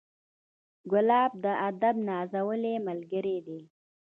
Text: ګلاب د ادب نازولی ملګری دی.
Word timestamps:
ګلاب 0.91 1.31
د 1.43 1.45
ادب 1.69 1.95
نازولی 2.07 2.75
ملګری 2.87 3.37
دی. 3.45 3.59